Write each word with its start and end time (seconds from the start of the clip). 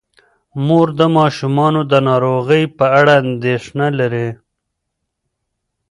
مور 0.65 0.87
د 0.99 1.01
ماشومانو 1.17 1.81
د 1.91 1.93
ناروغۍ 2.07 2.63
په 2.77 2.85
اړه 2.99 3.13
اندیښنه 3.23 3.87
لري. 3.99 4.29